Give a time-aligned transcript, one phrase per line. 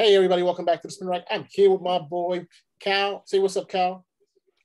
[0.00, 1.26] Hey, everybody, welcome back to the Spin Rack.
[1.30, 2.46] I'm here with my boy,
[2.80, 3.22] Cal.
[3.26, 4.06] Say what's up, Cal.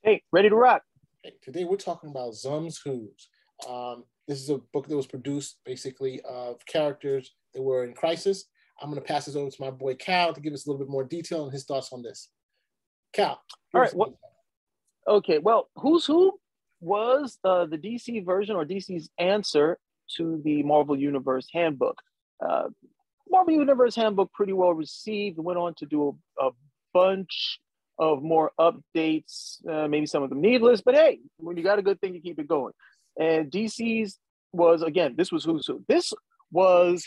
[0.02, 0.82] Hey, ready to rock.
[1.26, 3.28] Hey, today we're talking about Xum's Who's.
[3.70, 8.46] Um, this is a book that was produced basically of characters that were in crisis.
[8.82, 10.86] I'm going to pass this over to my boy, Cal, to give us a little
[10.86, 12.30] bit more detail and his thoughts on this.
[13.12, 13.42] Cal.
[13.74, 13.94] All right.
[13.94, 14.18] Well,
[15.06, 15.40] okay.
[15.40, 16.40] Well, Who's Who
[16.80, 19.80] was uh, the DC version or DC's answer
[20.16, 22.02] to the Marvel Universe Handbook.
[22.40, 22.70] Uh,
[23.30, 25.40] Marvel Universe Handbook pretty well received.
[25.40, 26.52] Went on to do a, a
[26.94, 27.60] bunch
[27.98, 31.82] of more updates, uh, maybe some of them needless, but hey, when you got a
[31.82, 32.74] good thing, you keep it going.
[33.18, 34.20] And DC's
[34.52, 35.84] was again, this was who's who.
[35.88, 36.12] This
[36.52, 37.06] was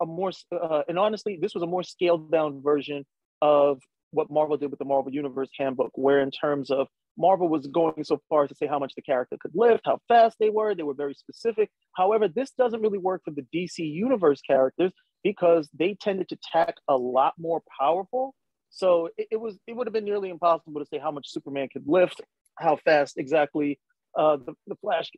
[0.00, 3.04] a more, uh, and honestly, this was a more scaled down version
[3.40, 7.66] of what Marvel did with the Marvel Universe Handbook, where in terms of Marvel was
[7.66, 10.50] going so far as to say how much the character could lift, how fast they
[10.50, 10.74] were.
[10.74, 11.70] They were very specific.
[11.94, 16.76] However, this doesn't really work for the DC Universe characters because they tended to tack
[16.88, 18.34] a lot more powerful.
[18.70, 21.68] So it, it was it would have been nearly impossible to say how much Superman
[21.72, 22.20] could lift,
[22.58, 23.78] how fast exactly
[24.18, 25.10] uh, the, the Flash.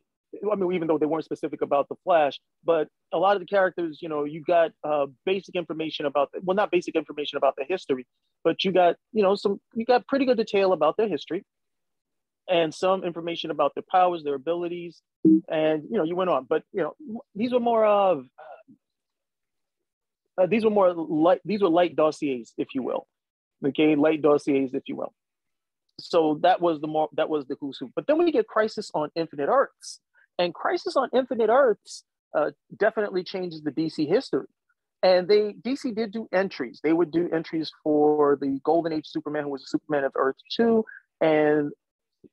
[0.51, 3.47] I mean, even though they weren't specific about the Flash, but a lot of the
[3.47, 7.55] characters, you know, you got uh, basic information about, the, well, not basic information about
[7.57, 8.05] the history,
[8.43, 11.43] but you got, you know, some, you got pretty good detail about their history
[12.49, 15.01] and some information about their powers, their abilities,
[15.49, 16.45] and you know, you went on.
[16.49, 18.25] But you know, these were more of
[20.39, 21.41] uh, these were more light.
[21.45, 23.07] These were light dossiers, if you will.
[23.65, 25.13] Okay, light dossiers, if you will.
[25.99, 27.89] So that was the more that was the who's who.
[27.95, 29.99] But then we get Crisis on Infinite Earths,
[30.37, 34.47] and Crisis on Infinite Earths uh, definitely changes the DC history.
[35.01, 36.79] And they DC did do entries.
[36.83, 40.35] They would do entries for the Golden Age Superman, who was a Superman of Earth
[40.55, 40.85] two,
[41.21, 41.71] and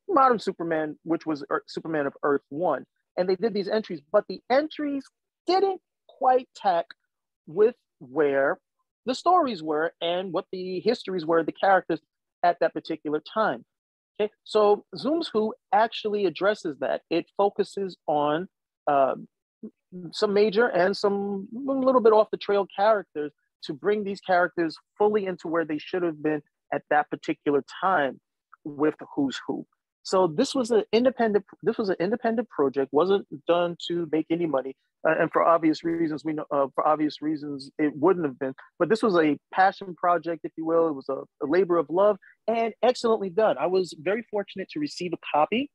[0.09, 2.85] modern Superman, which was Earth, Superman of Earth one.
[3.17, 5.05] And they did these entries, but the entries
[5.47, 6.87] didn't quite tack
[7.47, 8.59] with where
[9.07, 12.01] the stories were and what the histories were, the characters
[12.43, 13.65] at that particular time.
[14.21, 17.03] Okay, so Xum's Who actually addresses that.
[17.11, 18.49] It focuses on
[18.87, 19.15] uh,
[20.13, 23.33] some major and some a little bit off the trail characters
[23.65, 26.43] to bring these characters fully into where they should have been
[26.73, 28.21] at that particular time
[28.65, 29.67] with Who's Who.
[30.07, 31.45] So this was an independent.
[31.65, 32.93] This was an independent project.
[32.93, 36.45] wasn't done to make any money, uh, and for obvious reasons, we know.
[36.49, 38.55] Uh, for obvious reasons, it wouldn't have been.
[38.79, 40.87] But this was a passion project, if you will.
[40.87, 43.57] It was a, a labor of love, and excellently done.
[43.59, 45.73] I was very fortunate to receive a copy,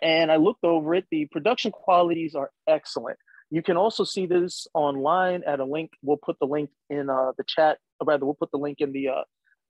[0.00, 1.04] and I looked over it.
[1.10, 3.18] The production qualities are excellent.
[3.50, 5.90] You can also see this online at a link.
[6.02, 7.76] We'll put the link in uh, the chat.
[8.00, 9.24] Or rather, we'll put the link in the uh,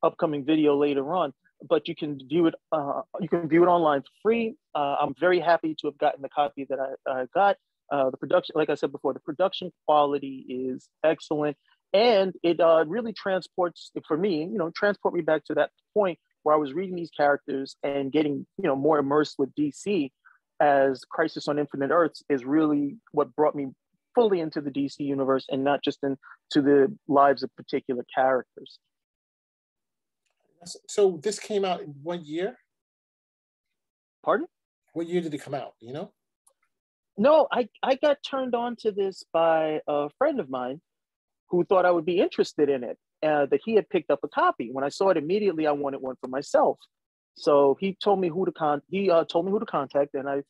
[0.05, 1.33] upcoming video later on
[1.67, 2.55] but you can view it.
[2.73, 4.57] Uh, you can view it online for free.
[4.75, 7.57] Uh, I'm very happy to have gotten the copy that I, I got.
[7.91, 11.57] Uh, the production, like I said before, the production quality is excellent,
[11.93, 14.43] and it uh, really transports for me.
[14.45, 18.13] You know, transport me back to that point where I was reading these characters and
[18.13, 20.11] getting you know more immersed with DC.
[20.61, 23.69] As Crisis on Infinite Earths is really what brought me
[24.15, 26.17] fully into the DC universe and not just into
[26.57, 28.81] the lives of particular characters.
[30.65, 32.57] So this came out in one year.
[34.25, 34.47] Pardon?
[34.93, 35.75] What year did it come out?
[35.81, 36.13] You know?
[37.17, 40.81] No, I I got turned on to this by a friend of mine
[41.51, 42.99] who thought I would be interested in it.
[43.21, 44.71] Uh, that he had picked up a copy.
[44.71, 46.79] When I saw it immediately, I wanted one for myself.
[47.37, 48.81] So he told me who to con.
[48.89, 50.43] He uh, told me who to contact, and I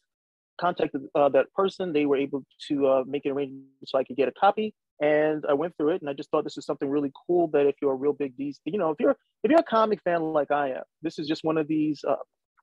[0.60, 1.94] contacted uh, that person.
[1.94, 5.44] They were able to uh, make an arrangement so I could get a copy and
[5.48, 7.48] I went through it, and I just thought this is something really cool.
[7.48, 10.03] That if you're a real big DC, you know, if you're if you're a comic
[10.03, 12.16] fan like I am, this is just one of these uh,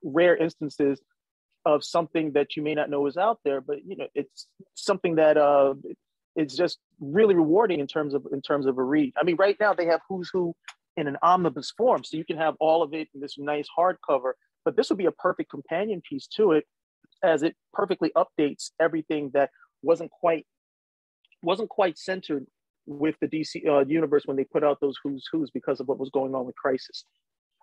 [0.04, 1.02] rare instances
[1.66, 5.16] of something that you may not know is out there, but you know, it's something
[5.16, 5.74] that uh,
[6.36, 9.14] it's just really rewarding in terms of in terms of a read.
[9.20, 10.54] I mean, right now they have Who's Who
[10.98, 14.34] in an omnibus form, so you can have all of it in this nice hardcover.
[14.64, 16.66] But this would be a perfect companion piece to it,
[17.24, 19.52] as it perfectly updates everything that
[19.82, 20.46] wasn't quite
[21.46, 22.46] wasn't quite centered
[22.86, 26.00] with the DC uh, universe when they put out those Who's Who's because of what
[26.00, 27.06] was going on with Crisis.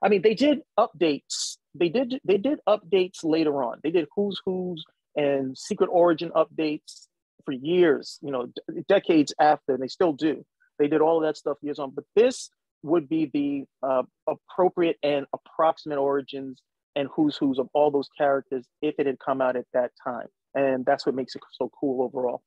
[0.02, 1.58] I mean, they did updates.
[1.75, 3.79] They did they did updates later on.
[3.82, 4.84] They did Who's Who's
[5.14, 7.06] and Secret Origin updates
[7.44, 8.19] for years.
[8.23, 10.44] You know, d- decades after, and they still do.
[10.78, 11.90] They did all of that stuff years on.
[11.90, 12.50] But this
[12.82, 16.61] would be the uh, appropriate and approximate origins
[16.96, 20.26] and Who's Who's of all those characters if it had come out at that time.
[20.55, 22.43] And that's what makes it so cool overall.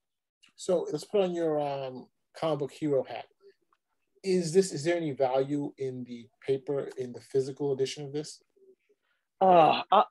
[0.56, 2.08] So let's put on your um,
[2.38, 3.26] comic book hero hat.
[4.24, 4.72] Is this?
[4.72, 8.42] Is there any value in the paper in the physical edition of this?
[9.40, 10.04] Uh, I,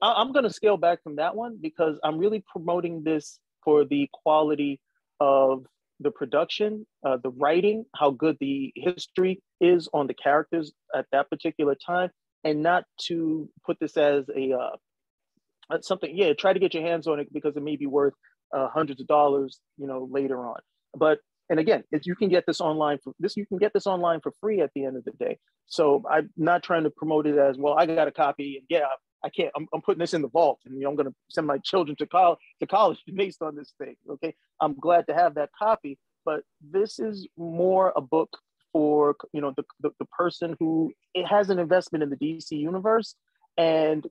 [0.00, 4.08] I'm going to scale back from that one because I'm really promoting this for the
[4.12, 4.80] quality
[5.20, 5.66] of
[6.00, 11.28] the production, uh, the writing, how good the history is on the characters at that
[11.28, 12.10] particular time,
[12.44, 16.16] and not to put this as a uh, something.
[16.16, 18.14] Yeah, try to get your hands on it because it may be worth
[18.52, 20.60] uh, hundreds of dollars, you know, later on.
[20.94, 21.18] But
[21.50, 24.20] and again, if you can get this online for this, you can get this online
[24.20, 25.38] for free at the end of the day.
[25.66, 27.74] So I'm not trying to promote it as well.
[27.74, 28.86] I got a copy, and yeah,
[29.24, 29.50] I can't.
[29.56, 31.58] I'm, I'm putting this in the vault, and you know, I'm going to send my
[31.58, 33.96] children to college to college based on this thing.
[34.08, 38.36] Okay, I'm glad to have that copy, but this is more a book
[38.72, 42.52] for you know the the, the person who it has an investment in the DC
[42.52, 43.14] universe,
[43.56, 44.06] and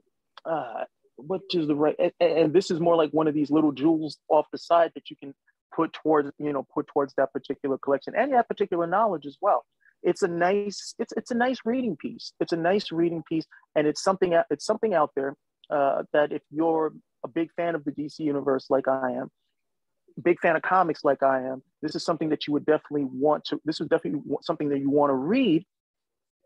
[0.45, 0.83] uh,
[1.27, 1.95] which is the right.
[1.99, 5.09] And, and this is more like one of these little jewels off the side that
[5.09, 5.33] you can
[5.73, 9.65] put towards you know put towards that particular collection and that particular knowledge as well
[10.03, 13.45] it's a nice it's it's a nice reading piece it's a nice reading piece
[13.75, 15.35] and it's something it's something out there
[15.69, 19.29] uh, that if you're a big fan of the dc universe like i am
[20.21, 23.43] big fan of comics like i am this is something that you would definitely want
[23.45, 25.63] to this is definitely something that you want to read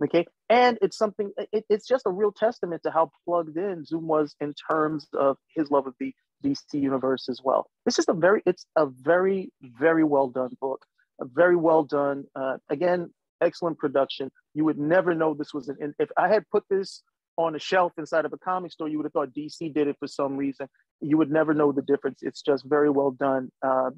[0.04, 4.02] okay and it's something it, it's just a real testament to how plugged in Xum
[4.02, 6.14] was in terms of his love of the
[6.44, 10.86] dc universe as well this is a very it's a very very well done book
[11.22, 13.10] a very well done uh, again
[13.42, 14.32] excellent production.
[14.54, 15.94] You would never know this was an.
[16.00, 17.02] If I had put this
[17.38, 19.98] on a shelf inside of a comic store, you would have thought DC did it
[20.00, 20.68] for some reason.
[21.02, 22.20] You would never know the difference.
[22.22, 23.52] It's just very well done.
[23.62, 23.92] Uh,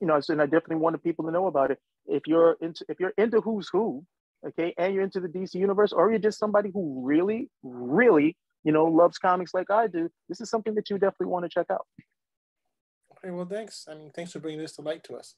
[0.00, 1.78] you know, and I definitely wanted people to know about it.
[2.06, 4.04] If you're into if you're into Who's Who,
[4.46, 8.72] okay, and you're into the DC universe, or you're just somebody who really, really, you
[8.72, 11.66] know, loves comics like I do, this is something that you definitely want to check
[11.70, 11.86] out.
[13.18, 13.86] Okay, well, thanks.
[13.90, 15.34] I mean, thanks for bringing this to light to us.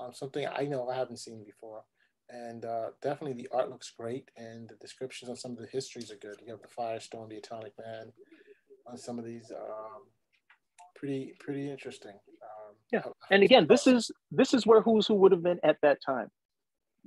[0.00, 1.84] Um, something I know I haven't seen before
[2.30, 6.10] and uh, definitely the art looks great and the descriptions on some of the histories
[6.10, 8.12] are good you have the firestorm the atomic man
[8.86, 10.02] on some of these um,
[10.94, 15.32] pretty pretty interesting um, yeah and again this is this is where who's who would
[15.32, 16.28] have been at that time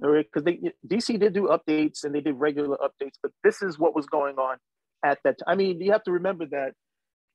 [0.01, 3.95] because they dc did do updates and they did regular updates but this is what
[3.95, 4.57] was going on
[5.05, 6.73] at that time i mean you have to remember that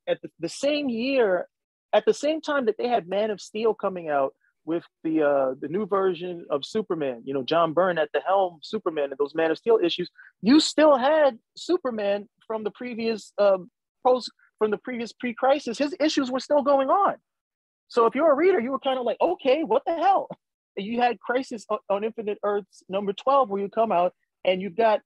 [0.09, 1.47] at the, the same year
[1.93, 4.35] at the same time that they had man of steel coming out
[4.67, 8.59] with the uh, the new version of Superman, you know, John Byrne at the helm,
[8.63, 10.11] Superman, and those Man of Steel issues,
[10.43, 13.59] you still had Superman from the previous uh,
[14.05, 15.79] post from the previous pre-crisis.
[15.79, 17.15] His issues were still going on.
[17.89, 20.29] So if you're a reader, you were kind of like, okay, what the hell?
[20.77, 24.13] You had Crisis on Infinite Earths number twelve, where you come out
[24.45, 25.01] and you've got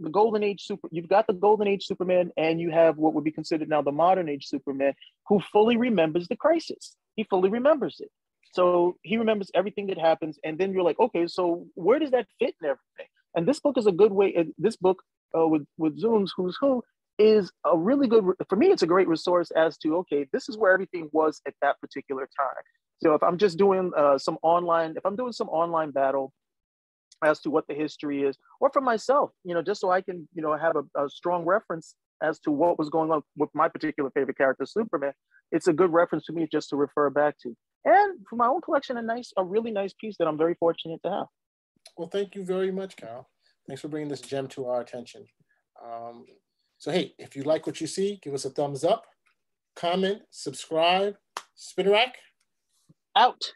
[0.00, 3.22] the golden age super you've got the golden age superman and you have what would
[3.22, 4.94] be considered now the modern age superman
[5.28, 8.10] who fully remembers the crisis he fully remembers it
[8.52, 12.26] so he remembers everything that happens, and then you're like, okay, so where does that
[12.38, 13.10] fit in everything?
[13.34, 14.46] And this book is a good way.
[14.58, 15.02] This book
[15.36, 16.82] uh, with with Xum's Who's Who
[17.18, 18.68] is a really good for me.
[18.68, 22.28] It's a great resource as to okay, this is where everything was at that particular
[22.38, 22.62] time.
[23.02, 26.32] So if I'm just doing uh, some online, if I'm doing some online battle
[27.24, 30.28] as to what the history is, or for myself, you know, just so I can
[30.34, 33.68] you know have a, a strong reference as to what was going on with my
[33.68, 35.12] particular favorite character, Superman,
[35.50, 37.56] it's a good reference to me just to refer back to.
[37.84, 41.00] And for my own collection, a nice, a really nice piece that I'm very fortunate
[41.04, 41.26] to have.
[41.98, 43.28] Well, thank you very much, Carl.
[43.66, 45.26] Thanks for bringing this gem to our attention.
[45.84, 46.24] Um,
[46.78, 49.06] so, hey, if you like what you see, give us a thumbs up,
[49.74, 51.16] comment, subscribe.
[51.56, 52.16] Spinner Rack.
[53.14, 53.52] Out.